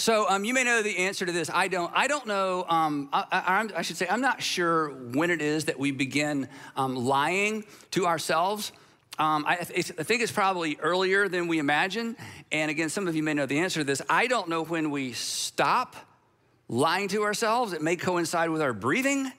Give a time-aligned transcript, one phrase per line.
[0.00, 1.50] So um, you may know the answer to this.
[1.52, 1.92] I don't.
[1.94, 2.64] I don't know.
[2.66, 6.48] Um, I, I, I, should say I'm not sure when it is that we begin
[6.74, 8.72] um, lying to ourselves.
[9.18, 12.16] Um, I, I, think it's probably earlier than we imagine.
[12.50, 14.00] And again, some of you may know the answer to this.
[14.08, 15.96] I don't know when we stop
[16.66, 17.74] lying to ourselves.
[17.74, 19.30] It may coincide with our breathing.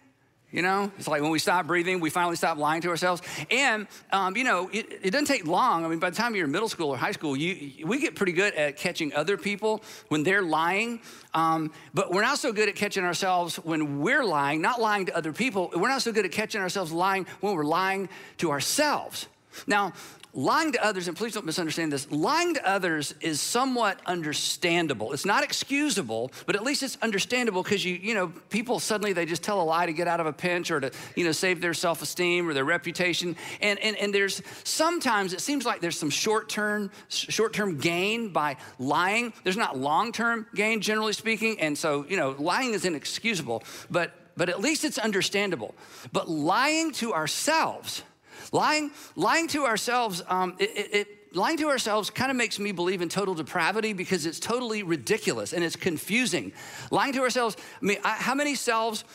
[0.51, 3.21] You know, it's like when we stop breathing, we finally stop lying to ourselves.
[3.49, 5.85] And, um, you know, it, it, doesn't take long.
[5.85, 8.15] I mean, by the time you're in middle school or high school, you, we get
[8.15, 10.99] pretty good at catching other people when they're lying.
[11.33, 15.15] Um, but we're not so good at catching ourselves when we're lying, not lying to
[15.15, 15.71] other people.
[15.73, 18.09] We're not so good at catching ourselves lying when we're lying
[18.39, 19.27] to ourselves.
[19.67, 19.93] Now,
[20.33, 25.11] lying to others, and please don't misunderstand this, lying to others is somewhat understandable.
[25.13, 29.25] It's not excusable, but at least it's understandable because you, you know, people suddenly they
[29.25, 31.61] just tell a lie to get out of a pinch or to, you know, save
[31.61, 33.35] their self-esteem or their reputation.
[33.59, 39.33] And and, and there's sometimes it seems like there's some short-term, short-term gain by lying.
[39.43, 41.59] There's not long-term gain, generally speaking.
[41.59, 45.75] And so, you know, lying is inexcusable, but but at least it's understandable.
[46.13, 48.03] But lying to ourselves
[48.51, 52.71] Lying, lying to ourselves, um, it, it, it, lying to ourselves kind of makes me
[52.71, 56.51] believe in total depravity because it's totally ridiculous and it's confusing.
[56.91, 59.05] Lying to ourselves, I mean, I, how many selves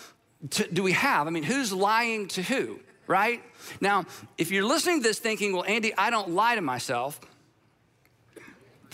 [0.51, 1.27] to, do we have?
[1.27, 3.43] I mean, who's lying to who, right?
[3.81, 4.07] Now,
[4.39, 7.21] if you're listening to this thinking, well, Andy, I don't lie to myself,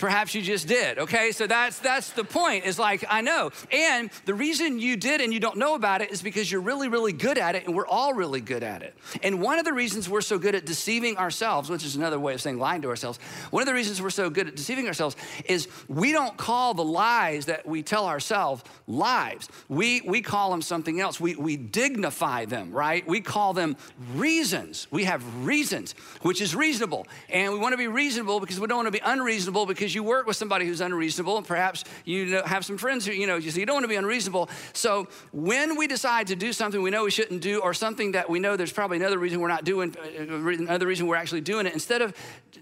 [0.03, 0.99] Perhaps you just did.
[0.99, 2.65] Okay, so that's that's the point.
[2.65, 6.11] Is like I know, and the reason you did and you don't know about it
[6.11, 8.97] is because you're really really good at it, and we're all really good at it.
[9.23, 12.33] And one of the reasons we're so good at deceiving ourselves, which is another way
[12.33, 13.17] of saying lying to ourselves,
[13.49, 16.83] one of the reasons we're so good at deceiving ourselves is we don't call the
[16.83, 19.47] lies that we tell ourselves lies.
[19.69, 21.17] We we call them something else.
[21.21, 23.07] We we dignify them, right?
[23.07, 23.77] We call them
[24.15, 24.85] reasons.
[24.91, 28.79] We have reasons, which is reasonable, and we want to be reasonable because we don't
[28.79, 32.65] want to be unreasonable because you work with somebody who's unreasonable, and perhaps you have
[32.65, 34.49] some friends who, you know, you don't want to be unreasonable.
[34.73, 38.29] So when we decide to do something we know we shouldn't do, or something that
[38.29, 41.65] we know there's probably another reason we're not doing, uh, another reason we're actually doing
[41.65, 42.13] it, instead of,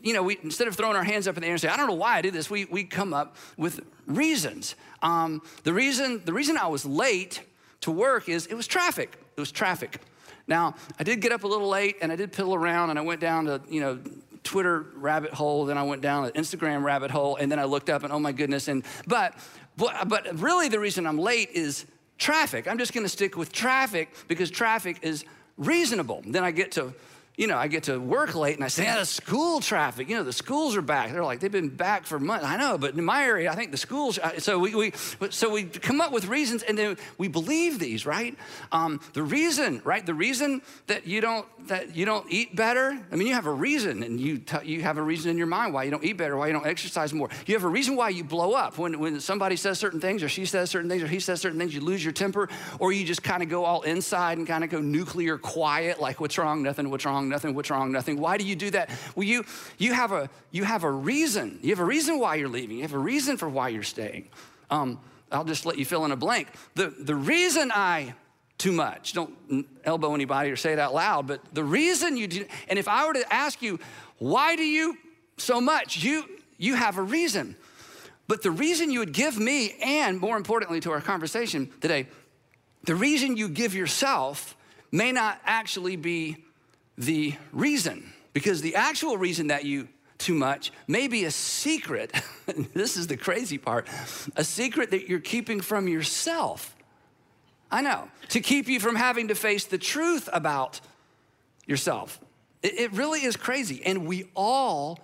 [0.04, 1.78] you know, we, instead of throwing our hands up in the air and say, I
[1.78, 4.76] don't know why I did this, we, we come up with reasons.
[5.02, 7.42] Um, the reason, the reason I was late
[7.82, 9.18] to work is it was traffic.
[9.36, 10.00] It was traffic.
[10.48, 13.02] Now, I did get up a little late and I did piddle around and I
[13.02, 14.00] went down to, you know,
[14.44, 17.90] Twitter rabbit hole, then I went down an Instagram rabbit hole, and then I looked
[17.90, 18.68] up and oh my goodness.
[18.68, 19.36] And but
[19.78, 21.86] but, really the reason I'm late is
[22.18, 22.68] traffic.
[22.68, 25.26] I'm just gonna stick with traffic because traffic is
[25.58, 26.22] reasonable.
[26.26, 26.94] Then I get to
[27.42, 30.16] you know, I get to work late and I say, yeah, the school traffic, you
[30.16, 31.12] know, the schools are back.
[31.12, 32.46] They're like, they've been back for months.
[32.46, 34.92] I know, but in my area, I think the schools, uh, so we, we
[35.32, 38.38] so we come up with reasons and then we believe these, right?
[38.72, 40.06] Um, the reason, right?
[40.06, 43.52] The reason that you don't, that you don't eat better, I mean, you have a
[43.52, 46.18] reason and you, t- you have a reason in your mind why you don't eat
[46.18, 47.30] better, why you don't exercise more.
[47.48, 48.78] You have a reason why you blow up.
[48.78, 51.58] When, when somebody says certain things or she says certain things or he says certain
[51.58, 54.64] things, you lose your temper or you just kind of go all inside and kind
[54.64, 58.20] of go nuclear quiet, like what's wrong, nothing, what's wrong, nothing, what's wrong, nothing.
[58.20, 58.90] Why do you do that?
[59.16, 59.46] Well, you,
[59.78, 61.60] you, have, a, you have a reason.
[61.62, 62.78] You have a reason why you're leaving.
[62.78, 64.30] You have a reason for why you're staying.
[64.70, 65.00] Um,
[65.32, 66.50] I'll just let you fill in a blank.
[66.76, 68.14] The, the reason I
[68.62, 69.34] too much, don't
[69.86, 73.08] elbow anybody or say it out loud, but the reason you do, and if I
[73.08, 73.80] were to ask you,
[74.20, 74.98] why do you
[75.38, 76.04] so much?
[76.04, 76.26] You,
[76.60, 77.56] you have a reason.
[78.28, 82.08] But the reason you would give me, and more importantly to our conversation today,
[82.84, 84.56] the reason you give yourself
[84.92, 86.38] may not actually be
[86.98, 89.88] the reason, because the actual reason that you
[90.22, 92.14] too much may be a secret.
[92.74, 93.88] this is the crazy part
[94.36, 96.76] a secret that you're keeping from yourself.
[97.72, 100.82] I know, to keep you from having to face the truth about
[101.66, 102.20] yourself.
[102.62, 105.00] It, it really is crazy, and we all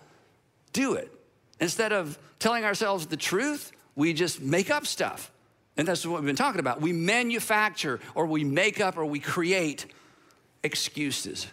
[0.74, 1.12] do it.
[1.60, 5.32] Instead of telling ourselves the truth, we just make up stuff.
[5.78, 6.82] And that's what we've been talking about.
[6.82, 9.86] We manufacture or we make up or we create
[10.64, 11.48] excuses.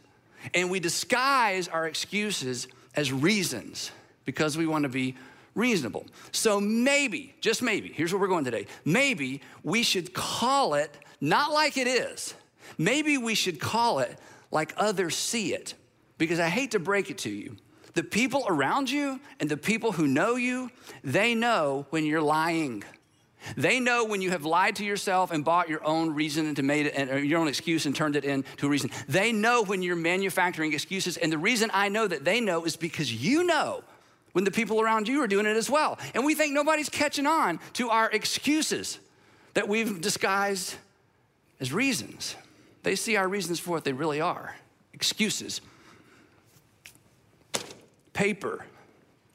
[0.52, 3.90] And we disguise our excuses as reasons
[4.24, 5.16] because we want to be
[5.54, 6.06] reasonable.
[6.32, 8.66] So maybe, just maybe, here's where we're going today.
[8.84, 12.34] Maybe we should call it not like it is.
[12.76, 14.18] Maybe we should call it
[14.50, 15.74] like others see it.
[16.18, 17.56] Because I hate to break it to you.
[17.94, 20.70] The people around you and the people who know you,
[21.02, 22.84] they know when you're lying.
[23.56, 26.86] They know when you have lied to yourself and bought your own reason and made
[26.86, 28.90] it, or your own excuse and turned it into a reason.
[29.08, 31.16] They know when you're manufacturing excuses.
[31.16, 33.84] And the reason I know that they know is because you know
[34.32, 35.98] when the people around you are doing it as well.
[36.14, 38.98] And we think nobody's catching on to our excuses
[39.54, 40.74] that we've disguised
[41.60, 42.36] as reasons.
[42.82, 44.56] They see our reasons for what they really are
[44.92, 45.60] excuses.
[48.12, 48.64] Paper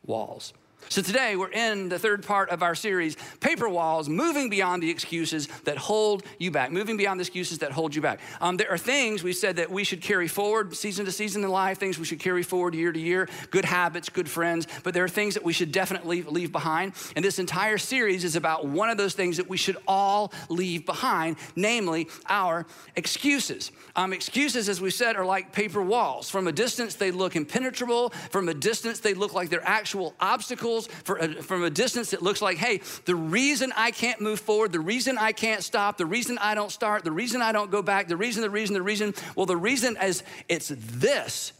[0.05, 0.53] walls.
[0.89, 4.89] So today we're in the third part of our series, Paper Walls, moving beyond the
[4.89, 8.19] excuses that hold you back, moving beyond the excuses that hold you back.
[8.41, 11.51] Um, there are things we said that we should carry forward season to season in
[11.51, 15.03] life, things we should carry forward year to year, good habits, good friends, but there
[15.03, 16.93] are things that we should definitely leave behind.
[17.15, 20.87] And this entire series is about one of those things that we should all leave
[20.87, 22.65] behind, namely our
[22.95, 23.71] excuses.
[23.95, 26.31] Um, excuses, as we said, are like paper walls.
[26.31, 28.09] From a distance, they look impenetrable.
[28.31, 32.21] From a distance, they look like they're actual obstacles for a, from a distance, it
[32.21, 36.05] looks like, hey, the reason I can't move forward, the reason I can't stop, the
[36.05, 38.81] reason I don't start, the reason I don't go back, the reason, the reason, the
[38.81, 41.53] reason, well, the reason is it's this.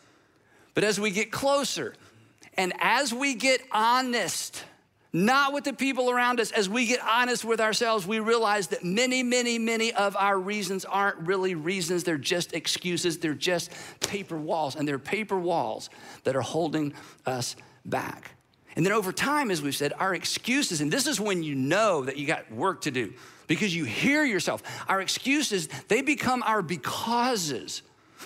[0.73, 1.93] But as we get closer
[2.55, 4.63] and as we get honest,
[5.11, 8.83] not with the people around us, as we get honest with ourselves, we realize that
[8.83, 12.03] many, many, many of our reasons aren't really reasons.
[12.03, 13.17] They're just excuses.
[13.17, 13.71] They're just
[14.01, 15.89] paper walls, and they're paper walls
[16.25, 16.93] that are holding
[17.25, 17.55] us
[17.85, 18.31] back.
[18.75, 22.03] And then over time, as we've said, our excuses, and this is when you know
[22.03, 23.13] that you got work to do
[23.47, 24.63] because you hear yourself.
[24.87, 27.81] Our excuses, they become our becauses.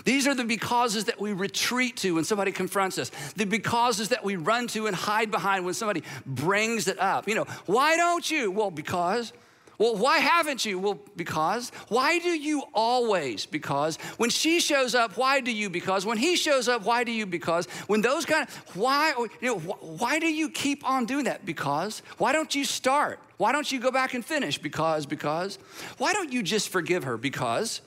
[0.06, 4.24] These are the becauses that we retreat to when somebody confronts us, the becauses that
[4.24, 7.28] we run to and hide behind when somebody brings it up.
[7.28, 8.52] You know, why don't you?
[8.52, 9.34] Well, because.
[9.78, 10.78] Well, why haven't you?
[10.78, 11.72] Well, because.
[11.90, 13.46] Why do you always?
[13.46, 13.98] Because.
[14.18, 15.70] When she shows up, why do you?
[15.70, 16.06] Because.
[16.06, 17.26] When he shows up, why do you?
[17.26, 17.66] Because.
[17.88, 21.46] When those kind of, why, you know, why do you keep on doing that?
[21.46, 22.02] Because.
[22.18, 23.20] Why don't you start?
[23.38, 24.58] Why don't you go back and finish?
[24.58, 25.58] Because, because.
[25.98, 27.18] Why don't you just forgive her?
[27.18, 27.82] Because.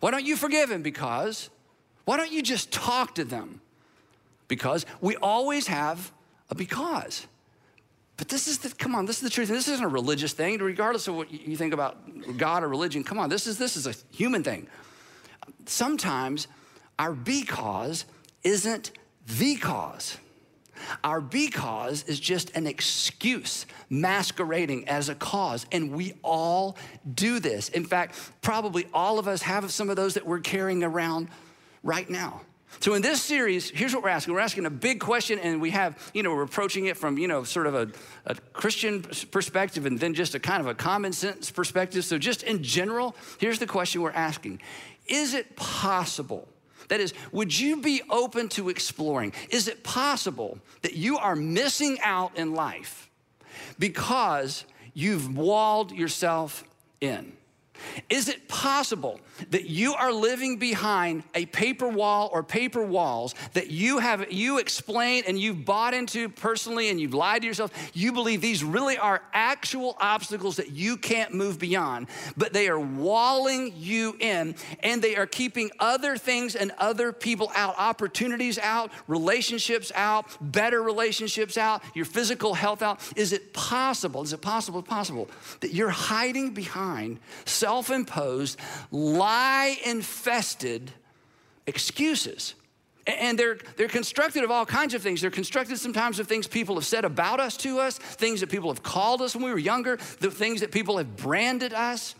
[0.00, 0.82] Why don't you forgive him?
[0.82, 1.50] Because.
[2.06, 3.60] Why don't you just talk to them?
[4.48, 6.12] Because we always have
[6.48, 7.26] a because.
[8.20, 9.48] But this is the, come on, this is the truth.
[9.48, 13.02] This isn't a religious thing, regardless of what you think about God or religion.
[13.02, 14.68] Come on, this is, this is a human thing.
[15.64, 16.46] Sometimes
[16.98, 18.04] our because
[18.44, 18.90] isn't
[19.26, 20.18] the cause.
[21.02, 25.64] Our because is just an excuse masquerading as a cause.
[25.72, 26.76] And we all
[27.14, 27.70] do this.
[27.70, 31.28] In fact, probably all of us have some of those that we're carrying around
[31.82, 32.42] right now.
[32.78, 34.32] So in this series, here's what we're asking.
[34.32, 37.28] We're asking a big question, and we have, you know, we're approaching it from, you
[37.28, 37.88] know, sort of a,
[38.26, 42.04] a Christian perspective and then just a kind of a common sense perspective.
[42.04, 44.62] So just in general, here's the question we're asking.
[45.08, 46.48] Is it possible?
[46.88, 49.32] That is, would you be open to exploring?
[49.50, 53.10] Is it possible that you are missing out in life
[53.78, 54.64] because
[54.94, 56.64] you've walled yourself
[57.00, 57.32] in?
[58.08, 59.20] Is it possible
[59.50, 64.58] that you are living behind a paper wall or paper walls that you have you
[64.58, 67.72] explained and you've bought into personally and you've lied to yourself?
[67.94, 72.78] You believe these really are actual obstacles that you can't move beyond, but they are
[72.78, 78.92] walling you in and they are keeping other things and other people out, opportunities out,
[79.08, 83.00] relationships out, better relationships out, your physical health out.
[83.16, 84.22] Is it possible?
[84.22, 84.82] Is it possible?
[84.82, 85.28] Possible
[85.60, 88.58] that you're hiding behind self self imposed,
[89.30, 90.90] lie infested
[91.66, 92.54] excuses.
[93.06, 95.20] And they're, they're constructed of all kinds of things.
[95.20, 98.70] They're constructed sometimes of things people have said about us to us, things that people
[98.70, 102.14] have called us when we were younger, the things that people have branded us.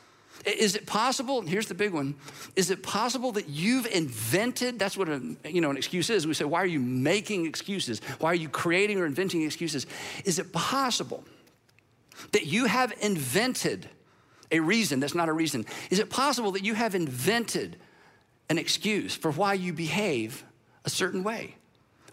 [0.47, 1.43] Is it possible?
[1.43, 2.15] Here's the big one.
[2.57, 4.79] Is it possible that you've invented?
[4.79, 6.27] That's what a, you know, an excuse is.
[6.27, 8.01] We say, why are you making excuses?
[8.21, 9.87] Why are you creating or inventing excuses?
[10.25, 11.25] Is it possible
[12.33, 13.89] that you have invented
[14.51, 15.67] a reason that's not a reason?
[15.91, 17.77] Is it possible that you have invented
[18.49, 20.45] an excuse for why you behave
[20.85, 21.57] a certain way,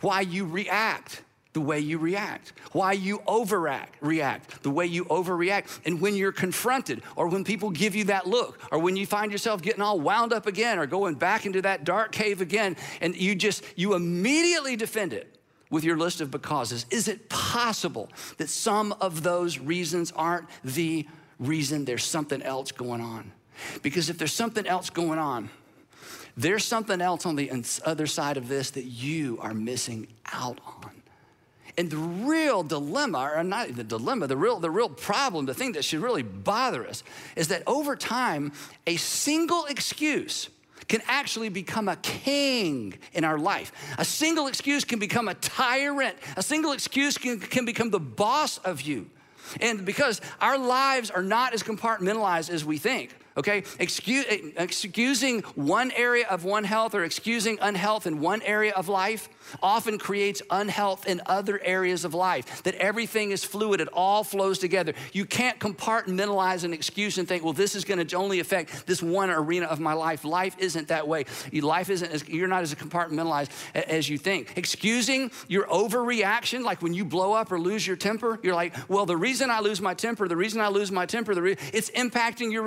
[0.01, 1.23] why you react
[1.57, 5.79] the way you react, why you overact, react the way you overreact.
[5.87, 9.31] And when you're confronted, or when people give you that look, or when you find
[9.31, 13.15] yourself getting all wound up again, or going back into that dark cave again, and
[13.15, 15.35] you just, you immediately defend it
[15.71, 16.85] with your list of becauses.
[16.91, 21.07] Is it possible that some of those reasons aren't the
[21.39, 23.31] reason there's something else going on.
[23.81, 25.49] Because if there's something else going on,
[26.35, 27.51] there's something else on the
[27.83, 30.91] other side of this that you are missing out on.
[31.79, 35.73] And the real dilemma, or not the dilemma, the real, the real problem, the thing
[35.73, 37.03] that should really bother us
[37.35, 38.51] is that over time,
[38.87, 40.49] a single excuse
[40.87, 43.71] can actually become a king in our life.
[43.97, 46.17] A single excuse can become a tyrant.
[46.35, 49.09] A single excuse can, can become the boss of you.
[49.61, 53.63] And because our lives are not as compartmentalized as we think, okay?
[53.79, 58.89] Excuse, eh, excusing one area of one health or excusing unhealth in one area of
[58.89, 59.29] life
[59.61, 62.63] often creates unhealth in other areas of life.
[62.63, 64.93] That everything is fluid, it all flows together.
[65.13, 69.29] You can't compartmentalize an excuse and think, well, this is gonna only affect this one
[69.29, 70.25] arena of my life.
[70.25, 71.25] Life isn't that way.
[71.53, 74.53] Life isn't as, you're not as compartmentalized as you think.
[74.55, 79.05] Excusing your overreaction, like when you blow up or lose your temper, you're like, well,
[79.05, 81.89] the reason I lose my temper, the reason I lose my temper, the re- it's
[81.91, 82.63] impacting your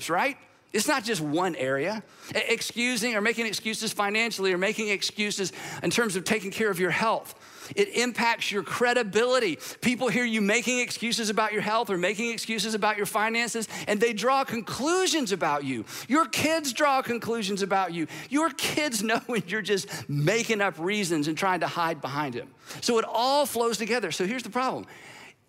[0.00, 0.36] relationships, right?
[0.72, 2.02] It's not just one area.
[2.32, 5.52] Excusing or making excuses financially or making excuses
[5.82, 7.34] in terms of taking care of your health.
[7.74, 9.58] It impacts your credibility.
[9.80, 14.00] People hear you making excuses about your health or making excuses about your finances, and
[14.00, 15.84] they draw conclusions about you.
[16.08, 18.06] Your kids draw conclusions about you.
[18.28, 22.48] Your kids know when you're just making up reasons and trying to hide behind them.
[22.80, 24.12] So it all flows together.
[24.12, 24.86] So here's the problem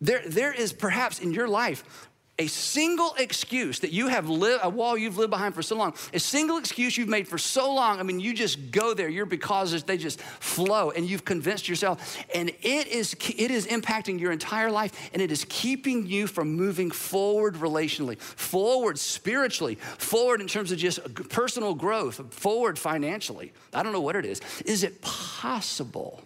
[0.02, 2.10] there, there is perhaps in your life
[2.42, 5.94] a single excuse that you have lived, a wall you've lived behind for so long,
[6.12, 8.00] a single excuse you've made for so long.
[8.00, 12.18] I mean, you just go there, your because they just flow, and you've convinced yourself,
[12.34, 16.56] and it is it is impacting your entire life, and it is keeping you from
[16.56, 23.54] moving forward relationally, forward spiritually, forward in terms of just personal growth, forward financially.
[23.72, 24.42] I don't know what it is.
[24.66, 26.24] Is it possible?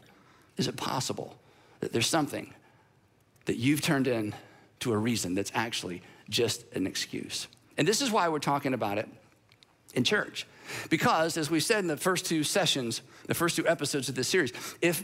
[0.55, 1.35] Is it possible
[1.81, 2.53] that there's something
[3.47, 4.33] that you've turned in
[4.81, 7.47] to a reason that's actually just an excuse.
[7.77, 9.07] And this is why we're talking about it
[9.93, 10.45] in church.
[10.89, 14.27] Because, as we said in the first two sessions, the first two episodes of this
[14.27, 15.03] series, if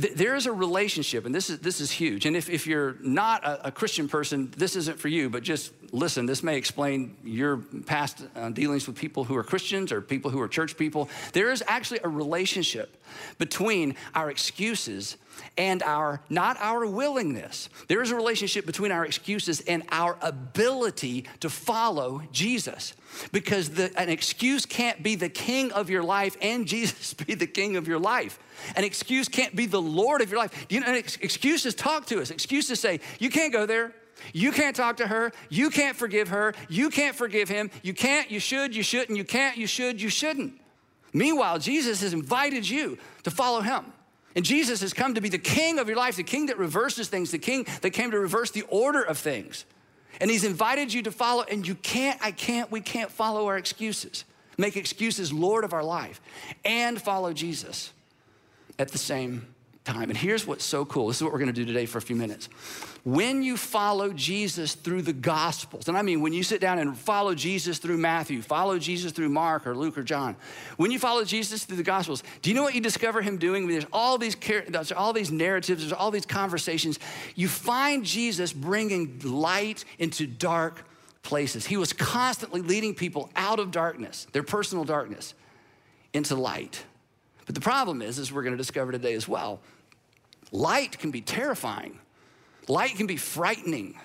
[0.00, 2.96] th- there is a relationship, and this is, this is huge, and if, if you're
[3.00, 7.16] not a, a, Christian person, this isn't for you, but just listen, this may explain
[7.24, 11.08] your past uh, dealings with people who are Christians or people who are church people.
[11.32, 12.96] There is actually a relationship
[13.38, 15.16] between our excuses
[15.56, 17.68] and our, not our willingness.
[17.88, 22.94] There is a relationship between our excuses and our ability to follow Jesus.
[23.30, 27.46] Because the, an excuse can't be the king of your life and Jesus be the
[27.46, 28.38] king of your life.
[28.76, 30.66] An excuse can't be the Lord of your life.
[30.68, 32.30] You know, excuses talk to us.
[32.30, 33.94] Excuses say, you can't go there.
[34.32, 35.32] You can't talk to her.
[35.48, 36.54] You can't forgive her.
[36.68, 37.70] You can't forgive him.
[37.82, 39.18] You can't, you should, you shouldn't.
[39.18, 40.60] You can't, you should, you shouldn't.
[41.12, 43.92] Meanwhile, Jesus has invited you to follow him.
[44.34, 47.08] And Jesus has come to be the king of your life, the king that reverses
[47.08, 49.66] things, the king that came to reverse the order of things.
[50.20, 53.56] And he's invited you to follow, and you can't, I can't, we can't follow our
[53.56, 54.24] excuses,
[54.62, 56.20] make excuses Lord of our life,
[56.64, 57.92] and follow Jesus
[58.78, 59.52] at the same
[59.84, 60.08] time.
[60.08, 62.14] And here's what's so cool this is what we're gonna do today for a few
[62.14, 62.48] minutes.
[63.04, 66.96] When you follow Jesus through the Gospels, and I mean when you sit down and
[66.96, 70.36] follow Jesus through Matthew, follow Jesus through Mark or Luke or John,
[70.76, 73.66] when you follow Jesus through the Gospels, do you know what you discover him doing?
[73.66, 74.36] There's all these,
[74.68, 77.00] there's all these narratives, there's all these conversations.
[77.34, 80.84] You find Jesus bringing light into dark
[81.22, 81.66] places.
[81.66, 85.34] He was constantly leading people out of darkness, their personal darkness,
[86.12, 86.84] into light.
[87.46, 89.60] But the problem is, as we're going to discover today as well,
[90.50, 91.98] light can be terrifying.
[92.68, 93.98] Light can be frightening.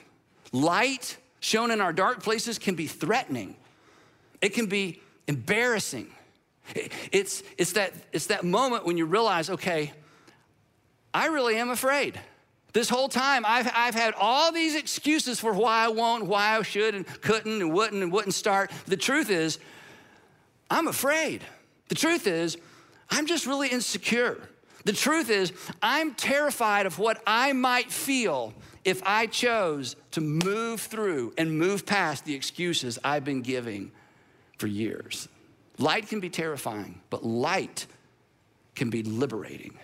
[0.51, 3.55] Light shown in our dark places can be threatening.
[4.41, 6.11] It can be embarrassing.
[7.11, 9.93] It's, it's, that, it's that moment when you realize, okay,
[11.13, 12.19] I really am afraid.
[12.73, 16.61] This whole time, I've, I've had all these excuses for why I won't, why I
[16.61, 18.71] should and couldn't and wouldn't and wouldn't start.
[18.85, 19.57] The truth is,
[20.69, 21.43] I'm afraid.
[21.87, 22.57] The truth is,
[23.09, 24.37] I'm just really insecure.
[24.83, 30.81] The truth is, I'm terrified of what I might feel if I chose to move
[30.81, 33.91] through and move past the excuses I've been giving
[34.57, 35.27] for years.
[35.77, 37.85] Light can be terrifying, but light
[38.75, 39.77] can be liberating.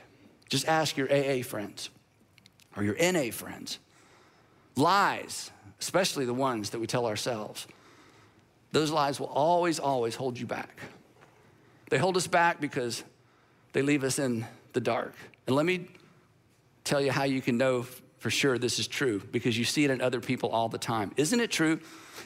[0.50, 1.90] Just ask your AA friends
[2.76, 3.80] or your NA friends.
[4.76, 7.68] Lies, especially the ones that we tell ourselves,
[8.72, 10.80] those lies will always, always hold you back.
[11.90, 13.04] They hold us back because
[13.74, 15.14] they leave us in the dark.
[15.46, 15.88] And let me
[16.84, 17.86] tell you how you can know
[18.18, 21.12] for sure this is true because you see it in other people all the time.
[21.18, 21.80] Isn't it true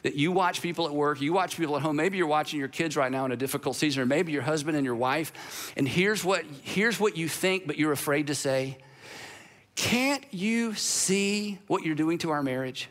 [0.03, 2.67] that you watch people at work, you watch people at home, maybe you're watching your
[2.67, 5.87] kids right now in a difficult season, or maybe your husband and your wife, and
[5.87, 8.77] here's what, here's what you think, but you're afraid to say.
[9.77, 12.89] Can't you see what you're doing to our marriage?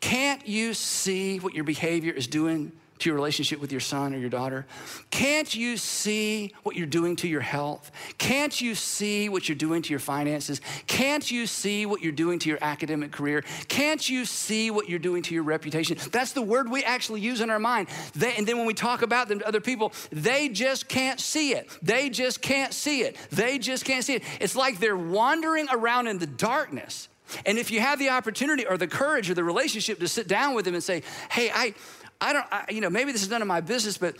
[0.00, 4.18] Can't you see what your behavior is doing to your relationship with your son or
[4.18, 4.66] your daughter?
[5.10, 7.90] Can't you see what you're doing to your health?
[8.18, 10.60] Can't you see what you're doing to your finances?
[10.86, 13.44] Can't you see what you're doing to your academic career?
[13.68, 15.98] Can't you see what you're doing to your reputation?
[16.10, 17.88] That's the word we actually use in our mind.
[18.14, 21.52] They, and then when we talk about them to other people, they just can't see
[21.52, 21.68] it.
[21.82, 23.16] They just can't see it.
[23.30, 24.22] They just can't see it.
[24.40, 27.08] It's like they're wandering around in the darkness
[27.44, 30.54] And if you have the opportunity or the courage or the relationship to sit down
[30.54, 31.74] with them and say, hey, I,
[32.20, 34.16] I don't, I, you know, maybe this is none of my business, but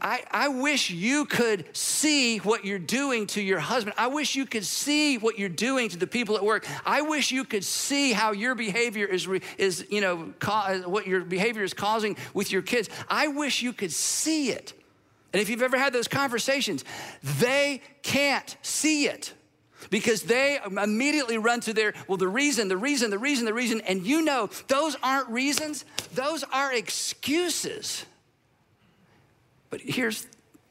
[0.00, 3.94] I, I wish you could see what you're doing to your husband.
[3.96, 6.66] I wish you could see what you're doing to the people at work.
[6.84, 10.34] I wish you could see how your behavior is, is you know,
[10.86, 12.88] what your behavior is causing with your kids.
[13.08, 14.72] I wish you could see it.
[15.32, 16.84] And if you've ever had those conversations,
[17.22, 19.32] they can't see it
[19.88, 23.80] because they immediately run to their, well, the reason, the reason, the reason, the reason.
[23.82, 25.84] And you know, those aren't reasons,
[26.14, 28.04] those are excuses.
[29.70, 30.26] But here's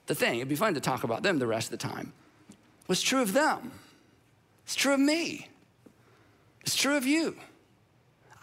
[0.05, 2.13] the thing it'd be fun to talk about them the rest of the time.
[2.85, 3.71] What's true of them?
[4.65, 5.47] It's true of me.
[6.61, 7.35] It's true of you.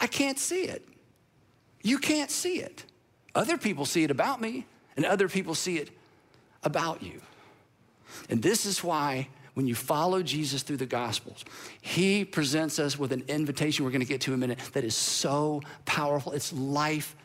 [0.00, 0.86] I can't see it.
[1.82, 2.84] You can't see it.
[3.34, 5.90] Other people see it about me, and other people see it
[6.64, 7.20] about you.
[8.28, 11.42] And this is why when you follow Jesus through the Gospels,
[11.80, 14.84] he presents us with an invitation we're going to get to in a minute that
[14.84, 16.32] is so powerful.
[16.32, 17.16] It's life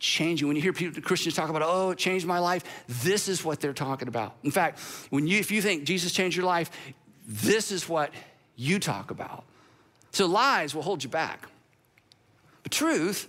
[0.00, 0.48] changing.
[0.48, 3.60] When you hear people, Christians talk about, oh, it changed my life, this is what
[3.60, 4.34] they're talking about.
[4.42, 6.72] In fact, when you, if you think Jesus changed your life,
[7.24, 8.10] this is what
[8.56, 9.44] you talk about.
[10.10, 11.46] So lies will hold you back.
[12.64, 13.28] But truth,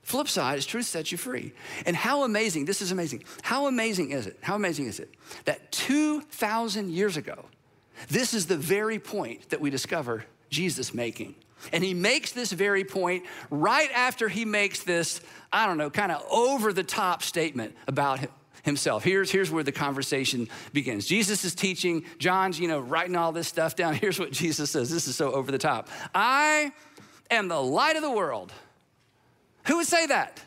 [0.00, 1.52] flip side is truth sets you free.
[1.84, 3.24] And how amazing, this is amazing.
[3.42, 4.38] How amazing is it?
[4.40, 5.12] How amazing is it
[5.44, 7.44] that 2,000 years ago,
[8.08, 11.34] this is the very point that we discover Jesus making.
[11.72, 15.20] And he makes this very point right after he makes this,
[15.52, 18.20] I don't know, kind of over the top statement about
[18.62, 19.04] himself.
[19.04, 21.06] Here's, here's where the conversation begins.
[21.06, 23.94] Jesus is teaching, John's, you know, writing all this stuff down.
[24.02, 24.90] Here's what Jesus says.
[24.90, 25.88] This is so over the top.
[26.14, 26.72] I
[27.30, 28.52] am the light of the world.
[29.66, 30.40] Who would say that?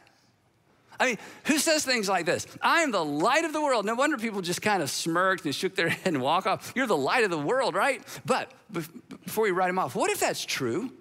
[0.99, 2.47] I mean, who says things like this?
[2.61, 3.85] I am the light of the world.
[3.85, 6.71] No wonder people just kind of smirked and shook their head and walk off.
[6.75, 8.01] You're the light of the world, right?
[8.25, 10.91] But before we write him off, what if that's true?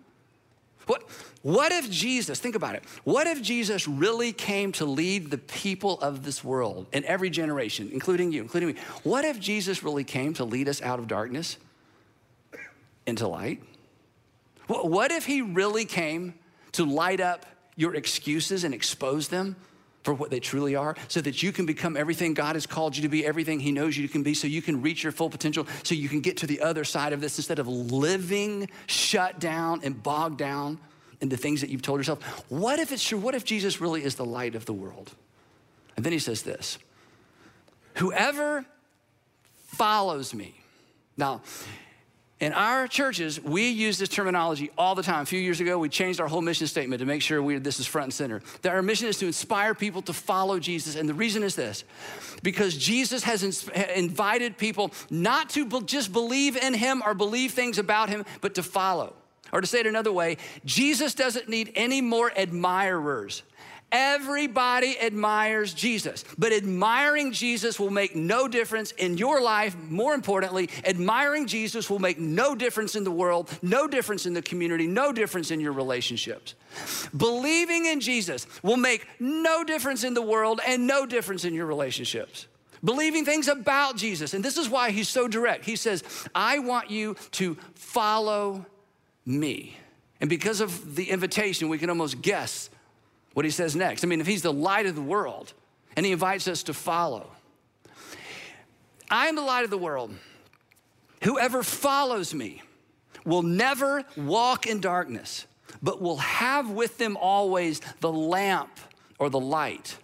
[0.87, 1.09] What,
[1.43, 5.99] what if Jesus, think about it, what if Jesus really came to lead the people
[6.01, 8.75] of this world in every generation, including you, including me?
[9.03, 11.57] What if Jesus really came to lead us out of darkness
[13.07, 13.63] into light?
[14.67, 16.35] What if he really came
[16.73, 19.57] to light up your excuses and expose them
[20.05, 23.03] for what they truly are so that you can become everything God has called you
[23.03, 25.67] to be, everything He knows you can be, so you can reach your full potential,
[25.83, 29.81] so you can get to the other side of this instead of living shut down
[29.83, 30.79] and bogged down
[31.21, 32.23] in the things that you've told yourself.
[32.51, 33.19] What if it's true?
[33.19, 35.13] What if Jesus really is the light of the world?
[35.97, 36.79] And then He says this
[37.95, 38.67] Whoever
[39.67, 40.61] follows me.
[41.17, 41.43] Now,
[42.41, 45.23] in our churches, we use this terminology all the time.
[45.23, 47.79] A few years ago, we changed our whole mission statement to make sure we, this
[47.79, 48.43] is front and center.
[48.63, 50.97] That our mission is to inspire people to follow Jesus.
[50.97, 51.85] And the reason is this
[52.43, 53.43] because Jesus has
[53.95, 58.63] invited people not to just believe in him or believe things about him, but to
[58.63, 59.15] follow.
[59.53, 63.45] Or to say it another way, Jesus doesn't need any more admirers.
[63.93, 69.77] Everybody admires Jesus, but admiring Jesus will make no difference in your life.
[69.89, 74.43] More importantly, admiring Jesus will make no difference in the world, no difference in the
[74.43, 76.55] community, no difference in your relationships.
[77.17, 81.67] Believing in Jesus will make no difference in the world and no difference in your
[81.67, 82.49] relationships.
[82.83, 85.65] Believing things about Jesus, and this is why he's so direct.
[85.65, 86.03] He says,
[86.35, 88.67] I want you to follow
[89.25, 89.77] me.
[90.21, 92.71] And because of the invitation, we can almost guess
[93.35, 94.05] what he says next.
[94.05, 95.53] I mean, if he's the light of the world
[95.97, 97.31] and he invites us to follow,
[99.11, 100.15] I am the light of the world.
[101.23, 102.63] Whoever follows me
[103.25, 105.47] will never walk in darkness,
[105.83, 108.71] but will have with them always the lamp
[109.19, 109.97] or the light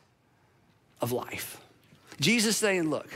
[1.01, 1.61] of life.
[2.21, 3.09] Jesus saying, Look,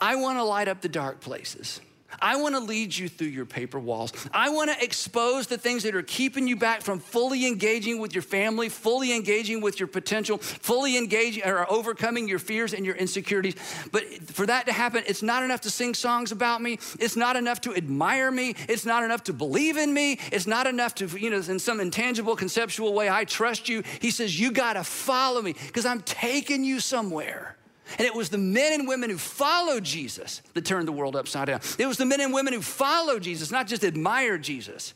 [0.00, 1.80] I want to light up the dark places.
[2.20, 4.12] I want to lead you through your paper walls.
[4.32, 8.14] I want to expose the things that are keeping you back from fully engaging with
[8.14, 12.96] your family, fully engaging with your potential, fully engaging or overcoming your fears and your
[12.96, 13.54] insecurities.
[13.92, 16.78] But for that to happen, it's not enough to sing songs about me.
[16.98, 18.54] It's not enough to admire me.
[18.68, 20.18] It's not enough to believe in me.
[20.32, 23.82] It's not enough to, you know, in some intangible, conceptual way, I trust you.
[24.00, 27.56] He says, You got to follow me because I'm taking you somewhere.
[27.96, 31.46] And it was the men and women who followed Jesus that turned the world upside
[31.46, 31.60] down.
[31.78, 34.94] It was the men and women who followed Jesus, not just admired Jesus,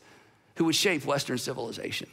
[0.55, 2.09] who would shape Western civilization.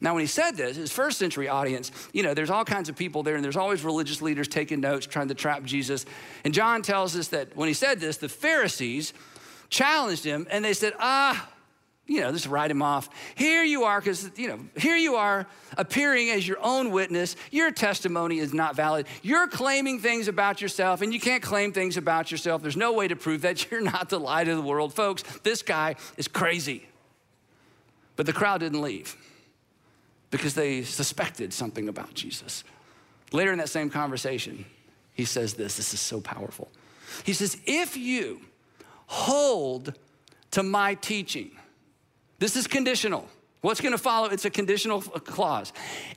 [0.00, 2.96] Now, when he said this, his first century audience, you know, there's all kinds of
[2.96, 6.06] people there, and there's always religious leaders taking notes, trying to trap Jesus.
[6.44, 9.12] And John tells us that when he said this, the Pharisees
[9.70, 11.48] challenged him, and they said, Ah,
[12.08, 13.10] you know, just write him off.
[13.34, 17.36] Here you are, because, you know, here you are appearing as your own witness.
[17.50, 19.06] Your testimony is not valid.
[19.22, 22.62] You're claiming things about yourself, and you can't claim things about yourself.
[22.62, 24.94] There's no way to prove that you're not the light of the world.
[24.94, 26.88] Folks, this guy is crazy.
[28.16, 29.14] But the crowd didn't leave
[30.30, 32.64] because they suspected something about Jesus.
[33.32, 34.64] Later in that same conversation,
[35.12, 36.68] he says this this is so powerful.
[37.24, 38.40] He says, If you
[39.06, 39.94] hold
[40.52, 41.50] to my teaching,
[42.38, 43.28] this is conditional.
[43.60, 44.28] What's going to follow?
[44.28, 45.72] It's a conditional clause.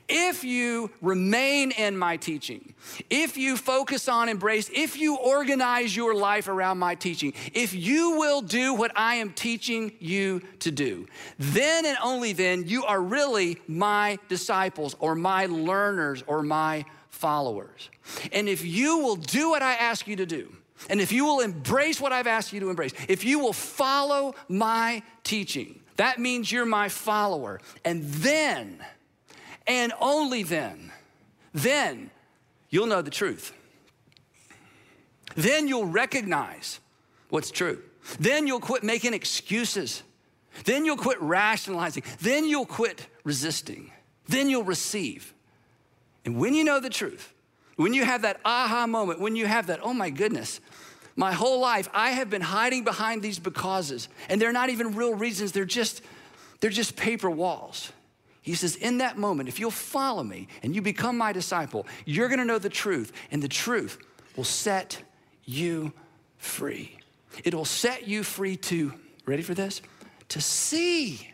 [0.08, 2.72] If you remain in my teaching,
[3.10, 8.16] if you focus on embrace, if you organize your life around my teaching, if you
[8.16, 13.02] will do what I am teaching you to do, then and only then you are
[13.02, 17.90] really my disciples or my learners or my followers.
[18.30, 20.52] And if you will do what I ask you to do,
[20.88, 24.36] and if you will embrace what I've asked you to embrace, if you will follow
[24.48, 27.60] my teaching, that means you're my follower.
[27.84, 28.84] And then,
[29.66, 30.90] and only then,
[31.52, 32.10] then
[32.70, 33.52] you'll know the truth.
[35.34, 36.80] Then you'll recognize
[37.28, 37.82] what's true.
[38.18, 40.02] Then you'll quit making excuses.
[40.64, 42.02] Then you'll quit rationalizing.
[42.20, 43.92] Then you'll quit resisting.
[44.28, 45.32] Then you'll receive.
[46.24, 47.32] And when you know the truth,
[47.76, 50.60] when you have that aha moment, when you have that, oh my goodness,
[51.16, 55.14] my whole life, I have been hiding behind these becauses, and they're not even real
[55.14, 56.02] reasons, they're just,
[56.60, 57.92] they're just paper walls.
[58.40, 62.28] He says, in that moment, if you'll follow me and you become my disciple, you're
[62.28, 63.98] gonna know the truth, and the truth
[64.36, 65.02] will set
[65.44, 65.92] you
[66.38, 66.98] free.
[67.44, 68.92] It will set you free to,
[69.26, 69.80] ready for this?
[70.30, 71.30] To see,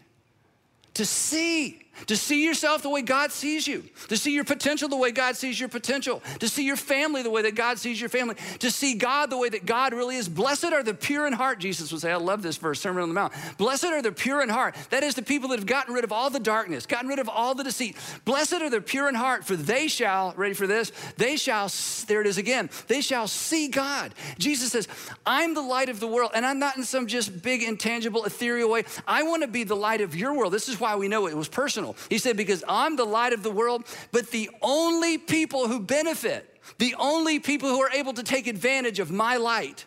[0.94, 4.96] to see to see yourself the way God sees you, to see your potential the
[4.96, 8.10] way God sees your potential, to see your family the way that God sees your
[8.10, 10.28] family, to see God the way that God really is.
[10.28, 12.12] Blessed are the pure in heart, Jesus would say.
[12.12, 13.32] I love this verse, Sermon on the Mount.
[13.56, 14.76] Blessed are the pure in heart.
[14.90, 17.28] That is the people that have gotten rid of all the darkness, gotten rid of
[17.28, 17.96] all the deceit.
[18.24, 21.70] Blessed are the pure in heart, for they shall, ready for this, they shall,
[22.06, 24.14] there it is again, they shall see God.
[24.38, 24.88] Jesus says,
[25.26, 28.70] I'm the light of the world, and I'm not in some just big, intangible, ethereal
[28.70, 28.84] way.
[29.06, 30.52] I want to be the light of your world.
[30.52, 33.42] This is why we know it was personal He said, Because I'm the light of
[33.42, 38.22] the world, but the only people who benefit, the only people who are able to
[38.22, 39.86] take advantage of my light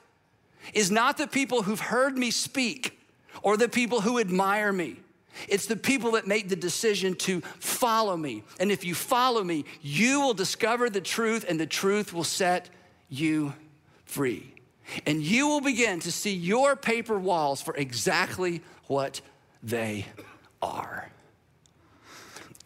[0.74, 3.00] is not the people who've heard me speak
[3.42, 4.98] or the people who admire me.
[5.48, 8.44] It's the people that make the decision to follow me.
[8.60, 12.70] And if you follow me, you will discover the truth, and the truth will set
[13.10, 13.54] you
[14.06, 14.54] free.
[15.06, 19.22] And you will begin to see your paper walls for exactly what
[19.64, 20.06] they
[20.62, 21.10] are.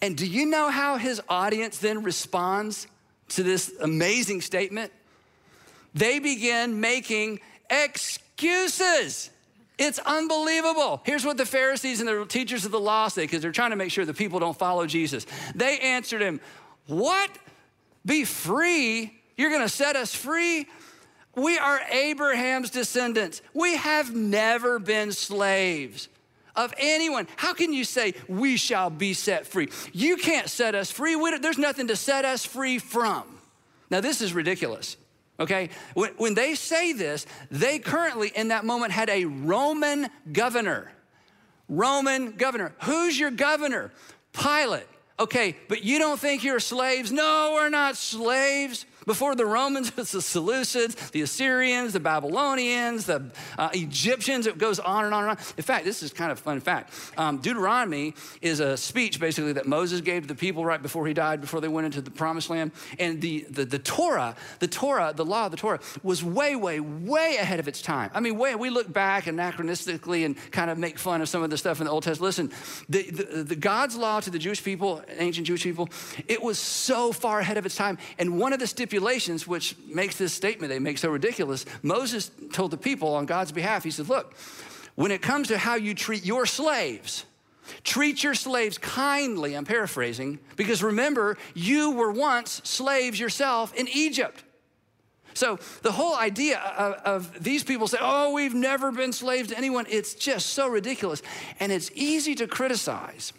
[0.01, 2.87] And do you know how his audience then responds
[3.29, 4.91] to this amazing statement?
[5.93, 9.29] They begin making excuses.
[9.77, 11.01] It's unbelievable.
[11.05, 13.75] Here's what the Pharisees and the teachers of the law say because they're trying to
[13.75, 15.25] make sure the people don't follow Jesus.
[15.53, 16.39] They answered him,
[16.87, 17.29] What?
[18.05, 19.13] Be free?
[19.37, 20.67] You're going to set us free?
[21.35, 23.41] We are Abraham's descendants.
[23.53, 26.07] We have never been slaves
[26.55, 27.27] of anyone.
[27.35, 29.69] How can you say, we shall be set free?
[29.93, 31.15] You can't set us free.
[31.39, 33.23] There's nothing to set us free from.
[33.89, 34.97] Now, this is ridiculous.
[35.39, 35.69] Okay?
[35.93, 40.91] When, when they say this, they currently in that moment had a Roman governor.
[41.67, 42.73] Roman governor.
[42.83, 43.91] Who's your governor?
[44.33, 44.87] Pilate.
[45.17, 47.11] Okay, but you don't think you're slaves?
[47.11, 48.85] No, we're not slaves.
[49.05, 53.25] Before the Romans, it's the Seleucids, the Assyrians, the Babylonians, the
[53.57, 54.47] uh, Egyptians.
[54.47, 55.37] It goes on and on and on.
[55.57, 56.93] In fact, this is kind of fun fact.
[57.17, 61.13] Um, Deuteronomy is a speech basically that Moses gave to the people right before he
[61.13, 62.71] died, before they went into the promised land.
[62.99, 66.79] And the, the, the Torah, the Torah, the law of the Torah was way, way,
[66.79, 68.09] way ahead of its time.
[68.13, 71.49] I mean, way, we look back anachronistically and kind of make fun of some of
[71.49, 72.25] the stuff in the Old Testament.
[72.25, 72.51] Listen,
[72.89, 75.89] the, the, the God's law to the Jewish people, ancient Jewish people,
[76.27, 77.97] it was so far ahead of its time.
[78.17, 81.65] And one of the stipulations stipulations, which makes this statement they make so ridiculous.
[81.83, 84.33] Moses told the people on God's behalf, he said, Look,
[84.95, 87.25] when it comes to how you treat your slaves,
[87.83, 94.45] treat your slaves kindly, I'm paraphrasing, because remember, you were once slaves yourself in Egypt.
[95.33, 99.57] So the whole idea of, of, these people say, oh, we've never been slaves to
[99.57, 101.21] anyone, it's just so ridiculous.
[101.59, 103.33] And it's easy to criticize.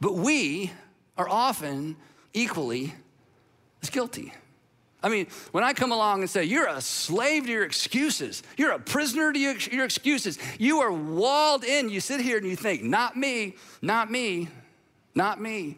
[0.00, 0.72] But we
[1.18, 1.96] are often
[2.32, 2.94] equally
[3.82, 4.32] is guilty.
[5.02, 8.72] I mean, when I come along and say, you're a slave to your excuses, you're
[8.72, 12.82] a prisoner to your excuses, you are walled in, you sit here and you think,
[12.82, 14.48] not me, not me,
[15.14, 15.76] not me.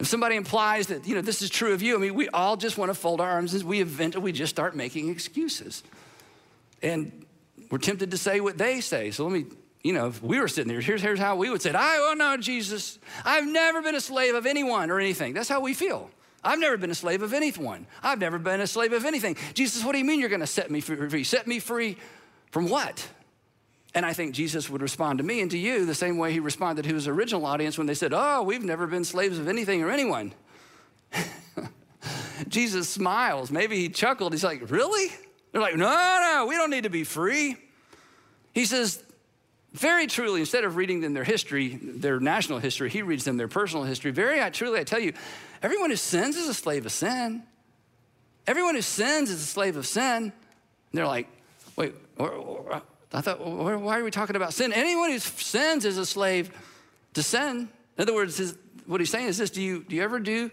[0.00, 2.56] If somebody implies that, you know, this is true of you, I mean, we all
[2.56, 5.82] just want to fold our arms and we eventually we just start making excuses.
[6.82, 7.26] And
[7.70, 9.10] we're tempted to say what they say.
[9.10, 9.44] So let me,
[9.84, 11.76] you know, if we were sitting there, here's, here's how we would say it.
[11.76, 15.34] I, oh no, Jesus, I've never been a slave of anyone or anything.
[15.34, 16.10] That's how we feel.
[16.42, 17.86] I've never been a slave of anyone.
[18.02, 19.36] I've never been a slave of anything.
[19.54, 21.24] Jesus, what do you mean you're going to set me free?
[21.24, 21.96] Set me free
[22.50, 23.06] from what?
[23.94, 26.40] And I think Jesus would respond to me and to you the same way he
[26.40, 29.82] responded to his original audience when they said, Oh, we've never been slaves of anything
[29.82, 30.32] or anyone.
[32.48, 33.50] Jesus smiles.
[33.50, 34.32] Maybe he chuckled.
[34.32, 35.12] He's like, Really?
[35.52, 37.56] They're like, No, no, we don't need to be free.
[38.52, 39.02] He says,
[39.72, 43.48] very truly, instead of reading them their history, their national history, he reads them their
[43.48, 44.10] personal history.
[44.10, 45.12] Very truly, I tell you,
[45.62, 47.42] everyone who sins is a slave of sin.
[48.46, 50.24] Everyone who sins is a slave of sin.
[50.24, 50.32] And
[50.92, 51.28] they're like,
[51.76, 52.80] wait, uh,
[53.12, 54.72] I thought, why are we talking about sin?
[54.72, 56.50] Anyone who sins is a slave
[57.14, 57.68] to sin.
[57.96, 58.54] In other words,
[58.86, 60.50] what he's saying is this do you, do you ever do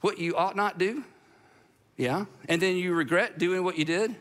[0.00, 1.02] what you ought not do?
[1.96, 2.26] Yeah.
[2.48, 4.14] And then you regret doing what you did?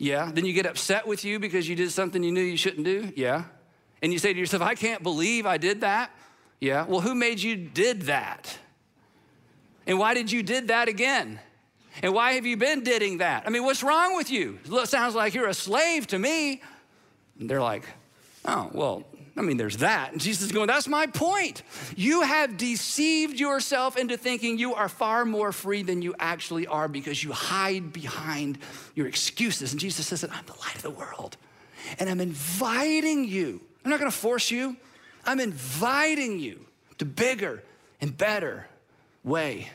[0.00, 0.30] Yeah.
[0.32, 3.12] Then you get upset with you because you did something you knew you shouldn't do?
[3.14, 3.44] Yeah.
[4.00, 6.10] And you say to yourself, I can't believe I did that?
[6.58, 6.86] Yeah.
[6.86, 8.58] Well, who made you did that?
[9.86, 11.38] And why did you did that again?
[12.02, 13.42] And why have you been didding that?
[13.46, 14.58] I mean, what's wrong with you?
[14.64, 16.62] It sounds like you're a slave to me.
[17.38, 17.84] And they're like,
[18.46, 19.04] oh, well,
[19.40, 20.12] I mean, there's that.
[20.12, 21.62] And Jesus is going, that's my point.
[21.96, 26.88] You have deceived yourself into thinking you are far more free than you actually are
[26.88, 28.58] because you hide behind
[28.94, 29.72] your excuses.
[29.72, 31.38] And Jesus says that I'm the light of the world.
[31.98, 33.62] And I'm inviting you.
[33.82, 34.76] I'm not gonna force you.
[35.24, 36.66] I'm inviting you
[36.98, 37.62] to bigger
[38.02, 38.66] and better
[39.24, 39.70] way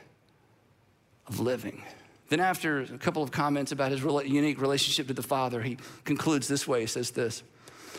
[1.26, 1.82] of living.
[2.30, 6.48] Then, after a couple of comments about his unique relationship to the Father, he concludes
[6.48, 6.82] this way.
[6.82, 7.42] He says this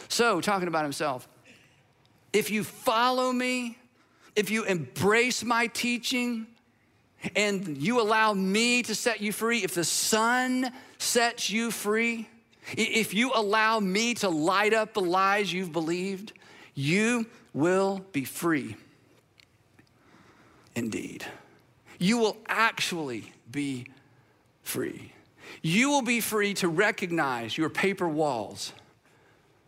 [0.09, 1.29] So, talking about himself,
[2.33, 3.79] if you follow me,
[4.35, 6.47] if you embrace my teaching,
[7.35, 12.29] and you allow me to set you free, if the Son sets you free,
[12.77, 16.33] if you allow me to light up the lies you've believed,
[16.75, 18.77] you will be free
[20.75, 21.25] indeed.
[21.99, 23.87] You will actually be
[24.63, 25.13] free.
[25.63, 28.73] You will be free to recognize your paper walls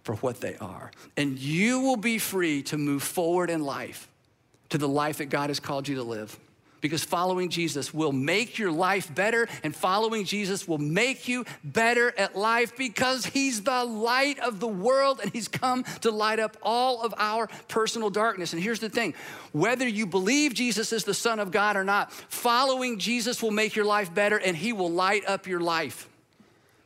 [0.09, 0.90] for what they are.
[1.18, 4.09] And you will be free to move forward in life
[4.71, 6.35] to the life that God has called you to live
[6.81, 12.14] because following Jesus will make your life better, and following Jesus will make you better
[12.16, 16.57] at life because He's the light of the world and He's come to light up
[16.62, 18.55] all of our personal darkness.
[18.55, 19.12] And here's the thing
[19.53, 23.77] whether you believe Jesus is the Son of God or not, following Jesus will make
[23.77, 26.08] your life better and He will light up your life.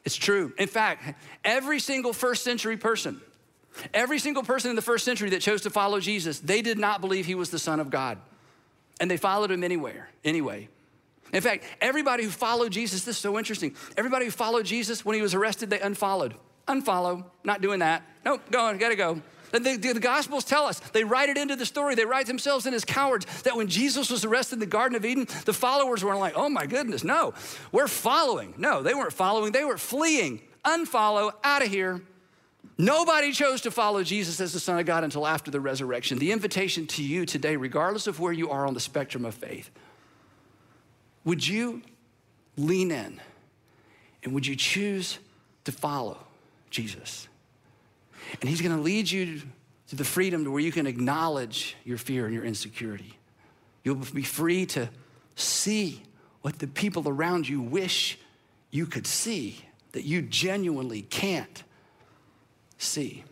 [0.05, 0.53] It's true.
[0.59, 3.21] In fact, every single first century person,
[3.95, 7.01] every single person in the first century that chose to follow Jesus, they did not
[7.01, 8.19] believe He was the Son of God
[9.03, 10.69] and they followed him anywhere, anyway.
[11.33, 13.75] In fact, everybody who followed Jesus, this is so interesting.
[13.97, 16.35] Everybody who followed Jesus, when he was arrested, they unfollowed.
[16.69, 18.05] Unfollow, not doing that.
[18.25, 19.21] Nope, going, gotta go.
[19.53, 22.67] And the, the, Gospels tell us, they write it into the story, they write themselves
[22.67, 26.05] in as cowards, that when Jesus was arrested in the Garden of Eden, the followers
[26.05, 27.35] weren't like, oh my goodness, no,
[27.71, 28.55] we're following.
[28.57, 30.41] No, they weren't following, they were fleeing.
[30.65, 32.01] Unfollow, out of here.
[32.79, 36.19] Nobody chose to follow Jesus as the Son of God until after the resurrection.
[36.19, 39.71] The invitation to you today, regardless of where you are on the spectrum of faith,
[41.25, 41.83] would you
[42.57, 43.21] lean in
[44.23, 45.19] and would you choose
[45.65, 46.19] to follow
[46.71, 47.29] Jesus?
[48.41, 49.43] And He's gonna lead you
[49.89, 53.19] to the freedom to where you can acknowledge your fear and your insecurity.
[53.85, 54.89] You'll be free to
[55.37, 56.03] see
[56.43, 58.19] what the people around you wish
[58.71, 61.63] you could see that you genuinely can't
[62.79, 63.25] see.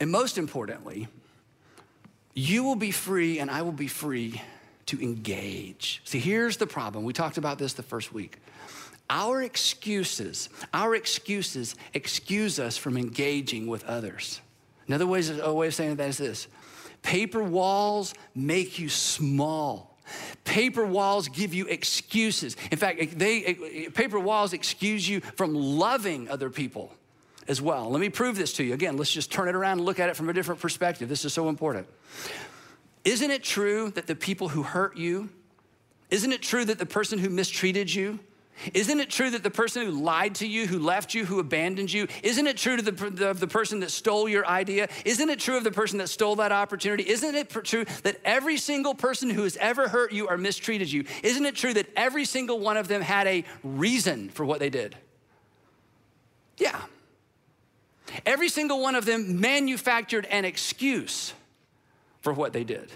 [0.00, 1.08] And most importantly,
[2.34, 4.40] you will be free and I will be free
[4.86, 6.00] to engage.
[6.04, 7.04] See, here's the problem.
[7.04, 8.38] We talked about this the first week.
[9.10, 14.40] Our excuses, our excuses excuse us from engaging with others.
[14.86, 16.46] Another way, a way of saying that is this
[17.02, 19.98] paper walls make you small.
[20.44, 22.56] Paper walls give you excuses.
[22.70, 26.92] In fact, they, paper walls excuse you from loving other people
[27.48, 27.90] as well.
[27.90, 28.74] Let me prove this to you.
[28.74, 31.08] Again, let's just turn it around and look at it from a different perspective.
[31.08, 31.86] This is so important.
[33.04, 35.30] Isn't it true that the people who hurt you,
[36.10, 38.18] isn't it true that the person who mistreated you,
[38.74, 41.92] isn't it true that the person who lied to you, who left you, who abandoned
[41.92, 44.88] you, isn't it true to the, of the person that stole your idea?
[45.04, 47.08] Isn't it true of the person that stole that opportunity?
[47.08, 51.04] Isn't it true that every single person who has ever hurt you or mistreated you,
[51.22, 54.70] isn't it true that every single one of them had a reason for what they
[54.70, 54.96] did?
[56.56, 56.80] Yeah.
[58.26, 61.32] Every single one of them manufactured an excuse
[62.20, 62.90] for what they did.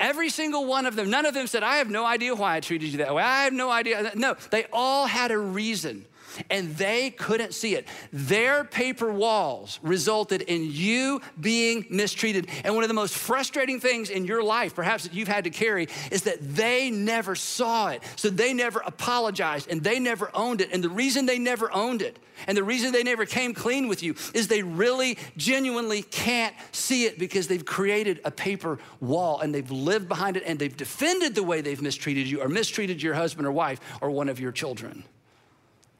[0.00, 2.60] Every single one of them, none of them said, I have no idea why I
[2.60, 3.22] treated you that way.
[3.22, 4.12] I have no idea.
[4.14, 6.06] No, they all had a reason.
[6.50, 7.86] And they couldn't see it.
[8.12, 12.48] Their paper walls resulted in you being mistreated.
[12.64, 15.50] And one of the most frustrating things in your life, perhaps that you've had to
[15.50, 18.02] carry, is that they never saw it.
[18.16, 20.70] So they never apologized and they never owned it.
[20.72, 24.02] And the reason they never owned it and the reason they never came clean with
[24.02, 29.54] you is they really genuinely can't see it because they've created a paper wall and
[29.54, 33.14] they've lived behind it and they've defended the way they've mistreated you or mistreated your
[33.14, 35.04] husband or wife or one of your children.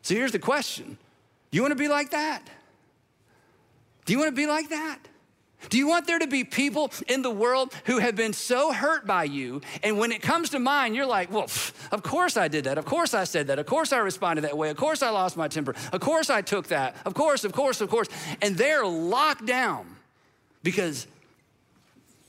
[0.06, 0.98] So here's the question
[1.50, 2.40] You want to be like that?
[4.04, 5.00] Do you want to be like that?
[5.68, 9.04] Do you want there to be people in the world who have been so hurt
[9.04, 11.50] by you, and when it comes to mind, you're like, well,
[11.90, 12.78] of course I did that.
[12.78, 13.58] Of course I said that.
[13.58, 14.70] Of course I responded that way.
[14.70, 15.74] Of course I lost my temper.
[15.92, 16.94] Of course I took that.
[17.04, 18.06] Of course, of course, of course.
[18.40, 19.86] And they're locked down
[20.62, 21.08] because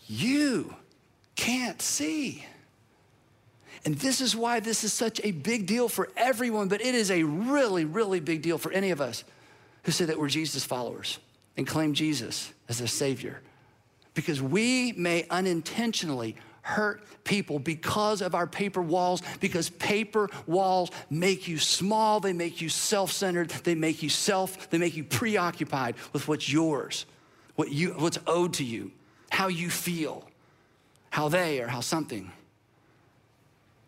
[0.08, 0.74] you
[1.36, 2.44] can't see.
[3.86, 7.12] And this is why this is such a big deal for everyone, but it is
[7.12, 9.24] a really, really big deal for any of us
[9.84, 11.20] who say that we're Jesus followers
[11.56, 13.42] and claim Jesus as their Savior.
[14.14, 21.48] Because we may unintentionally hurt people because of our paper walls, because paper walls make
[21.48, 25.96] you small, they make you self centered, they make you self, they make you preoccupied
[26.12, 27.06] with what's yours,
[27.56, 28.92] what you, what's owed to you,
[29.30, 30.28] how you feel,
[31.10, 32.32] how they or how something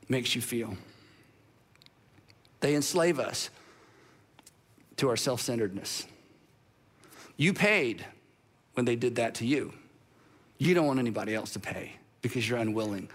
[0.10, 0.76] makes you feel.
[2.60, 3.50] They enslave us
[4.98, 6.06] to our self centeredness.
[7.38, 8.06] You paid
[8.74, 9.74] when they did that to you.
[10.58, 13.10] You don't want anybody else to pay because you're unwilling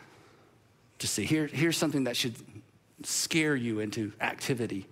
[0.99, 1.25] to see.
[1.25, 2.37] Here, here's something that should
[3.03, 4.87] scare you into activity.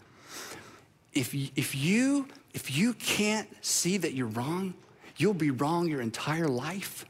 [1.15, 4.75] If you, if, you, if you can't see that you're wrong,
[5.17, 7.07] you'll be wrong your entire life.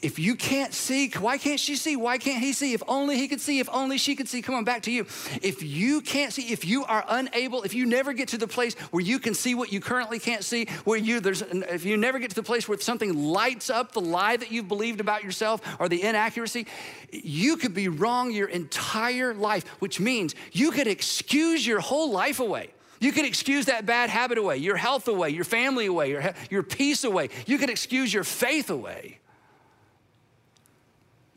[0.00, 1.96] If you can't see, why can't she see?
[1.96, 2.72] Why can't he see?
[2.72, 4.42] If only he could see, if only she could see.
[4.42, 5.06] Come on, back to you.
[5.42, 8.74] If you can't see, if you are unable, if you never get to the place
[8.90, 12.18] where you can see what you currently can't see, where you, there's, if you never
[12.18, 15.60] get to the place where something lights up the lie that you've believed about yourself
[15.78, 16.66] or the inaccuracy,
[17.10, 22.40] you could be wrong your entire life, which means you could excuse your whole life
[22.40, 22.70] away.
[23.00, 26.62] You could excuse that bad habit away, your health away, your family away, your, your
[26.62, 27.30] peace away.
[27.46, 29.18] You could excuse your faith away.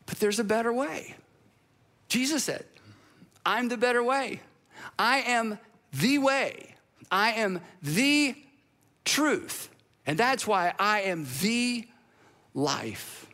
[0.05, 1.15] But there's a better way.
[2.07, 2.65] Jesus said,
[3.45, 4.41] I'm the better way.
[4.97, 5.59] I am
[5.93, 6.75] the way.
[7.11, 8.35] I am the
[9.03, 9.69] truth.
[10.05, 11.87] And that's why I am the
[12.53, 13.27] life.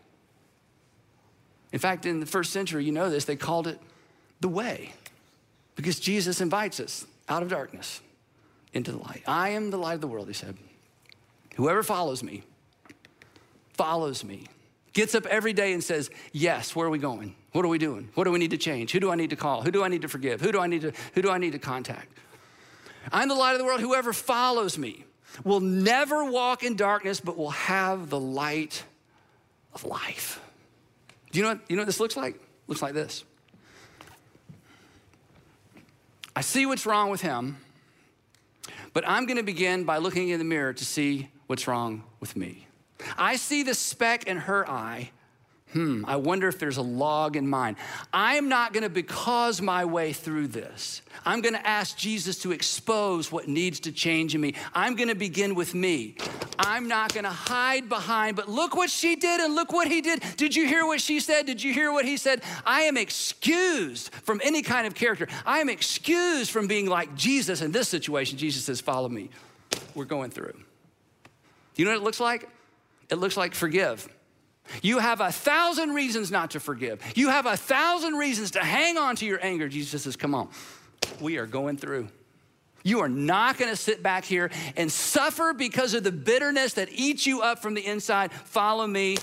[1.72, 3.80] In fact, in the first century, you know this, they called it
[4.42, 4.94] the way
[5.76, 8.02] because Jesus invites us out of darkness
[8.74, 9.24] into the light.
[9.26, 10.58] I am the light of the world, he said.
[11.56, 12.44] Whoever follows me
[13.74, 14.46] follows me
[14.94, 17.36] Gets up every day and says, Yes, where are we going?
[17.54, 18.10] What are we doing?
[18.16, 18.92] What do we need to change?
[18.92, 19.62] Who do I need to call?
[19.62, 20.42] Who do I need to forgive?
[20.42, 22.08] Who do I need to, who do I need to contact?
[23.12, 23.82] I'm the light of the world.
[23.82, 25.06] Whoever follows me
[25.44, 28.84] will never walk in darkness, but will have the light
[29.74, 30.42] of life.
[31.32, 32.40] Do you know what, you know what this looks like?
[32.68, 33.24] Looks like this.
[36.36, 37.58] I see what's wrong with him,
[38.94, 42.68] but I'm gonna begin by looking in the mirror to see what's wrong with me.
[43.18, 45.12] I see the speck in her eye.
[45.74, 47.78] Hmm, I wonder if there's a log in mine.
[48.12, 51.02] I'm not gonna because my way through this.
[51.26, 54.56] I'm gonna ask Jesus to expose what needs to change in me.
[54.74, 56.18] I'm gonna begin with me.
[56.60, 60.22] I'm not gonna hide behind, but look what she did and look what he did.
[60.36, 61.46] Did you hear what she said?
[61.46, 62.44] Did you hear what he said?
[62.66, 65.30] I am excused from any kind of character.
[65.46, 68.38] I am excused from being like Jesus in this situation.
[68.38, 69.30] Jesus says, Follow me.
[69.96, 70.52] We're going through.
[70.54, 72.50] Do you know what it looks like?
[73.12, 74.08] It looks like forgive.
[74.82, 77.02] You have a thousand reasons not to forgive.
[77.16, 79.68] You have a thousand reasons to hang on to your anger.
[79.68, 80.50] Jesus says, Come on,
[81.20, 82.08] we are going through.
[82.84, 86.90] You are not going to sit back here and suffer because of the bitterness that
[86.92, 88.32] eats you up from the inside.
[88.32, 89.18] Follow me.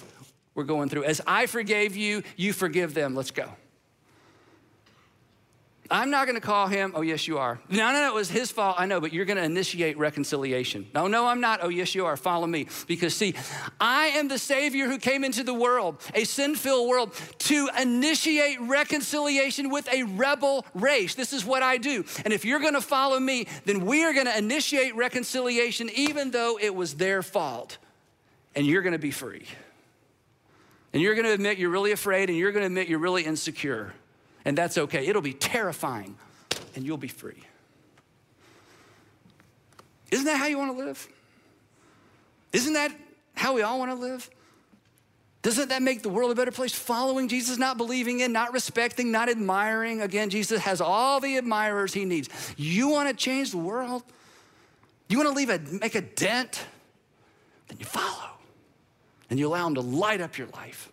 [0.54, 1.04] We're going through.
[1.04, 3.14] As I forgave you, you forgive them.
[3.14, 3.48] Let's go.
[5.90, 7.58] I'm not to call him, oh, yes, you are.
[7.70, 8.76] No, no, no, it was his fault.
[8.78, 10.86] I know, but you're to initiate reconciliation.
[10.94, 11.60] No, no, I'm not.
[11.62, 12.16] Oh, yes, you are.
[12.16, 12.66] Follow me.
[12.86, 13.34] Because, see,
[13.80, 18.60] I am the Savior who came into the world, a sin filled world, to initiate
[18.60, 21.14] reconciliation with a rebel race.
[21.14, 22.04] This is what I do.
[22.22, 26.74] And if you're to follow me, then we are to initiate reconciliation, even though it
[26.74, 27.78] was their fault.
[28.54, 29.46] And you're to be free.
[30.92, 33.94] And you're to admit you're really afraid, and you're to admit you're really insecure
[34.48, 35.06] and that's okay.
[35.06, 36.16] It'll be terrifying,
[36.74, 37.44] and you'll be free.
[40.10, 41.06] Isn't that how you want to live?
[42.54, 42.90] Isn't that
[43.34, 44.30] how we all want to live?
[45.42, 46.72] Doesn't that make the world a better place?
[46.72, 50.00] Following Jesus, not believing in, not respecting, not admiring.
[50.00, 52.30] Again, Jesus has all the admirers he needs.
[52.56, 54.02] You want to change the world?
[55.10, 56.64] You want to leave a make a dent?
[57.66, 58.30] Then you follow.
[59.28, 60.90] And you allow him to light up your life.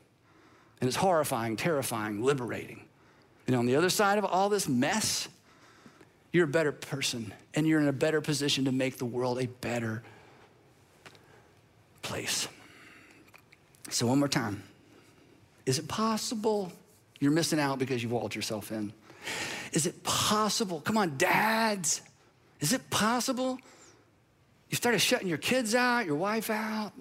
[0.81, 2.81] And it's horrifying, terrifying, liberating.
[3.47, 5.27] And on the other side of all this mess,
[6.31, 9.47] you're a better person and you're in a better position to make the world a
[9.47, 10.03] better
[12.01, 12.47] place.
[13.89, 14.63] So, one more time.
[15.65, 16.71] Is it possible
[17.19, 18.93] you're missing out because you've walled yourself in?
[19.71, 20.81] Is it possible?
[20.81, 22.01] Come on, dads.
[22.59, 23.59] Is it possible
[24.69, 26.93] you started shutting your kids out, your wife out?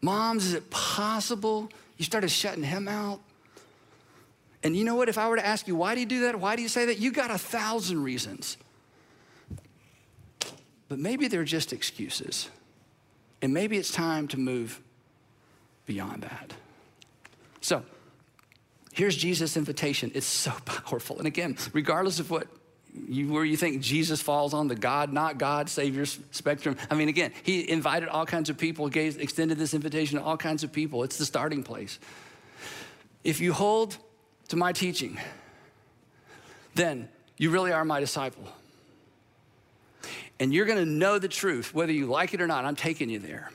[0.00, 3.20] Moms, is it possible you started shutting him out?
[4.64, 5.10] And you know what?
[5.10, 6.40] If I were to ask you, why do you do that?
[6.40, 6.98] Why do you say that?
[6.98, 8.56] You got a thousand reasons.
[10.88, 12.48] But maybe they're just excuses.
[13.42, 14.80] And maybe it's time to move
[15.84, 16.54] beyond that.
[17.60, 17.82] So,
[18.94, 20.10] here's Jesus' invitation.
[20.14, 21.18] It's so powerful.
[21.18, 22.48] And again, regardless of what
[23.08, 26.76] you, where you think Jesus falls on the God, not God, Savior spectrum.
[26.90, 30.36] I mean, again, he invited all kinds of people, gave, extended this invitation to all
[30.36, 31.02] kinds of people.
[31.02, 31.98] It's the starting place.
[33.24, 33.98] If you hold
[34.48, 35.18] to my teaching,
[36.74, 38.44] then you really are my disciple.
[40.40, 42.64] And you're gonna know the truth, whether you like it or not.
[42.64, 43.50] I'm taking you there.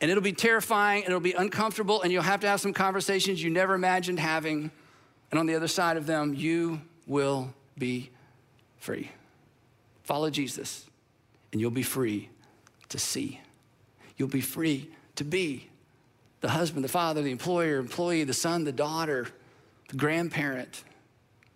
[0.00, 3.42] And it'll be terrifying and it'll be uncomfortable, and you'll have to have some conversations
[3.42, 4.70] you never imagined having.
[5.30, 8.10] And on the other side of them, you will be
[8.78, 9.10] free.
[10.04, 10.86] Follow Jesus,
[11.52, 12.28] and you'll be free
[12.88, 13.40] to see.
[14.16, 15.68] You'll be free to be
[16.40, 19.28] the husband, the father, the employer, employee, the son, the daughter,
[19.88, 20.84] the grandparent,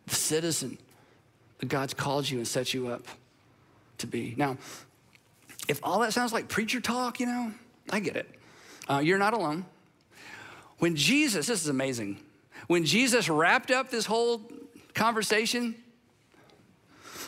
[0.07, 0.79] the citizen
[1.59, 3.07] that God's called you and set you up
[3.99, 4.35] to be.
[4.37, 4.57] Now,
[5.69, 7.53] if all that sounds like preacher talk, you know,
[7.91, 8.29] I get it.
[8.89, 9.67] Uh, you're not alone.
[10.79, 12.19] When Jesus, this is amazing,
[12.69, 14.43] when Jesus wrapped up this whole
[14.95, 15.75] conversation,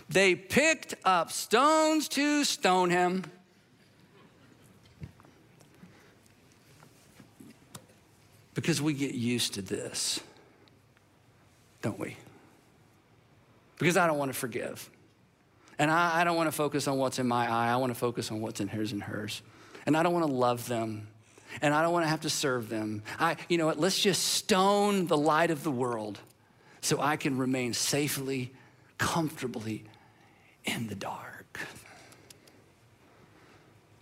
[0.08, 3.24] they picked up stones to stone him.
[8.54, 10.20] Because we get used to this,
[11.82, 12.16] don't we?
[13.78, 14.90] Because I don't want to forgive.
[15.78, 17.72] And I, I don't want to focus on what's in my eye.
[17.72, 19.40] I want to focus on what's in his and hers.
[19.86, 21.08] And I don't want to love them.
[21.62, 23.02] And I don't want to have to serve them.
[23.18, 23.80] I, you know what?
[23.80, 26.18] Let's just stone the light of the world
[26.82, 28.52] so I can remain safely,
[28.98, 29.84] comfortably
[30.64, 31.58] in the dark.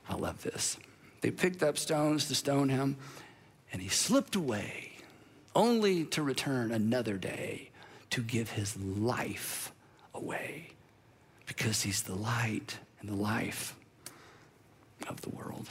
[0.09, 0.77] I love this.
[1.21, 2.97] They picked up stones to stone him,
[3.73, 4.93] and he slipped away,
[5.55, 7.68] only to return another day
[8.11, 9.73] to give his life
[10.15, 10.71] away
[11.47, 13.75] because he's the light and the life
[15.09, 15.69] of the world.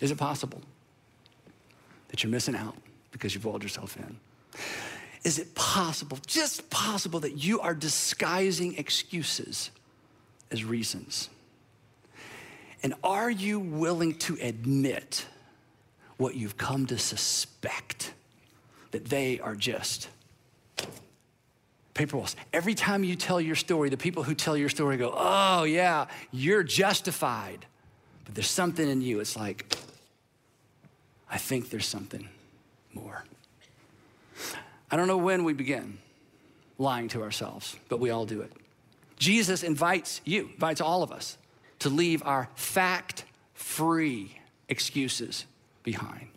[0.00, 0.62] Is it possible
[2.08, 2.76] that you're missing out
[3.10, 4.18] because you've walled yourself in?
[5.24, 9.70] Is it possible, just possible, that you are disguising excuses
[10.50, 11.28] as reasons?
[12.82, 15.26] And are you willing to admit
[16.16, 18.12] what you've come to suspect
[18.92, 20.08] that they are just
[21.98, 22.36] paper walls?
[22.52, 26.06] Every time you tell your story, the people who tell your story go, Oh, yeah,
[26.30, 27.66] you're justified.
[28.24, 29.20] But there's something in you.
[29.20, 29.76] It's like,
[31.28, 32.28] I think there's something
[32.94, 33.24] more.
[34.90, 35.98] I don't know when we begin
[36.78, 38.52] lying to ourselves, but we all do it.
[39.18, 41.36] Jesus invites you, invites all of us
[41.80, 43.24] to leave our fact
[43.54, 44.38] free
[44.68, 45.46] excuses
[45.82, 46.28] behind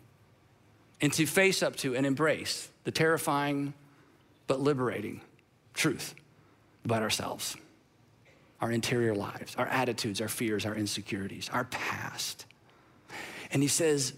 [0.99, 3.73] and to face up to and embrace the terrifying
[4.47, 5.21] but liberating
[5.73, 6.15] truth
[6.85, 7.55] about ourselves,
[8.59, 12.45] our interior lives, our attitudes, our fears, our insecurities, our past.
[13.51, 14.13] And he says,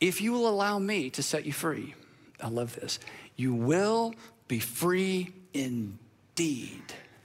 [0.00, 1.94] if you will allow me to set you free,
[2.40, 2.98] I love this,
[3.36, 4.14] you will
[4.48, 6.82] be free indeed.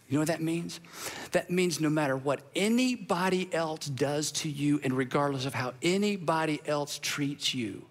[0.07, 0.79] You know what that means?
[1.31, 6.61] That means no matter what anybody else does to you, and regardless of how anybody
[6.65, 7.85] else treats you,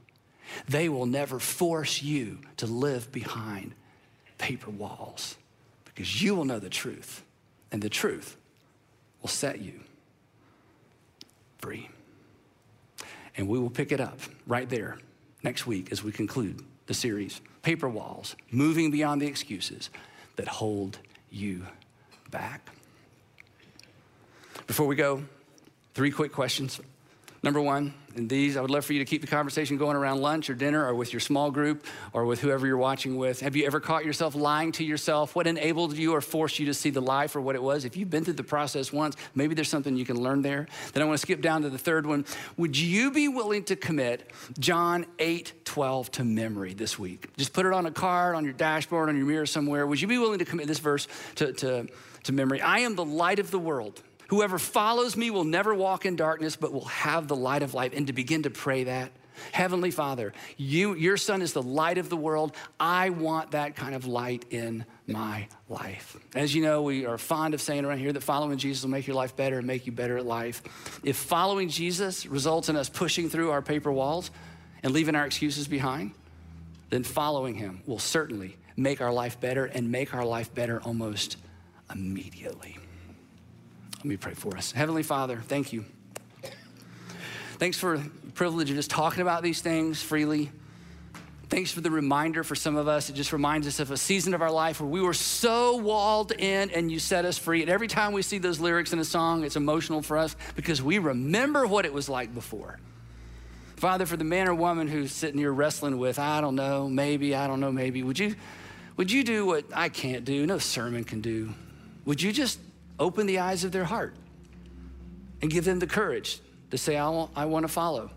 [0.69, 3.75] they will never force you to live behind
[4.39, 5.37] paper walls
[5.97, 7.25] because you will know the truth,
[7.73, 8.37] and the truth
[9.23, 9.81] will set you
[11.59, 11.89] free.
[13.35, 14.99] And we will pick it up right there
[15.43, 19.89] next week as we conclude the series Paper Walls, moving beyond the excuses
[20.37, 20.99] that hold
[21.31, 21.67] you
[22.31, 22.69] back.
[24.67, 25.25] Before we go,
[25.95, 26.79] three quick questions.
[27.47, 30.21] Number one, and these, I would love for you to keep the conversation going around
[30.21, 33.39] lunch or dinner or with your small group or with whoever you're watching with.
[33.39, 35.37] Have you ever caught yourself lying to yourself?
[35.37, 37.85] What enabled you or forced you to see the lie for what it was?
[37.85, 40.67] If you've been through the process once, maybe there's something you can learn there.
[40.93, 42.25] Then I want to skip down to the third one.
[42.57, 44.29] Would you be willing to commit
[44.59, 47.29] John 8 12 to memory this week?
[47.37, 49.87] Just put it on a card, on your dashboard, on your mirror somewhere.
[49.87, 51.87] Would you be willing to commit this verse to, to,
[52.25, 52.61] to memory?
[52.61, 54.03] I am the light of the world.
[54.29, 57.93] Whoever follows me will never walk in darkness, but will have the light of life.
[57.95, 59.13] And to begin to pray that,
[59.53, 62.55] Heavenly Father, you, your son is the light of the world.
[62.81, 66.17] I want that kind of light in my life.
[66.35, 69.07] As you know, we are fond of saying around here that following Jesus will make
[69.07, 70.63] your life better and make you better at life.
[71.05, 74.31] If following Jesus results in us pushing through our paper walls
[74.83, 76.13] and leaving our excuses behind,
[76.91, 81.37] then following him will certainly make our life better and make our life better almost
[81.93, 82.79] immediately.
[84.07, 84.71] Let me pray for us.
[84.71, 85.85] Heavenly Father, thank you.
[87.59, 90.53] Thanks for the privilege of just talking about these things freely.
[91.49, 93.11] Thanks for the reminder for some of us.
[93.11, 96.31] It just reminds us of a season of our life where we were so walled
[96.31, 97.63] in and you set us free.
[97.63, 100.81] And every time we see those lyrics in a song, it's emotional for us because
[100.81, 102.79] we remember what it was like before.
[103.75, 107.35] Father, for the man or woman who's sitting here wrestling with, I don't know, maybe,
[107.35, 108.37] I don't know, maybe, would you,
[108.97, 111.55] would you do what I can't do, no sermon can do?
[112.05, 112.61] Would you just
[112.99, 114.15] open the eyes of their heart
[115.43, 116.41] and give them the courage
[116.71, 118.11] to say, I want, I want to follow.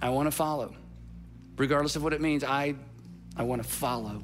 [0.00, 0.74] I want to follow.
[1.56, 2.74] Regardless of what it means, I,
[3.36, 4.22] I want to follow.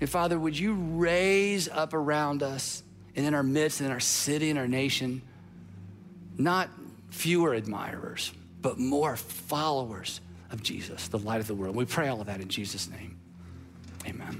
[0.00, 2.82] And Father, would you raise up around us
[3.14, 5.22] and in our midst, and in our city, in our nation,
[6.38, 6.68] not
[7.10, 10.20] fewer admirers, but more followers
[10.50, 11.76] of Jesus, the light of the world.
[11.76, 13.18] We pray all of that in Jesus' name.
[14.06, 14.38] Amen.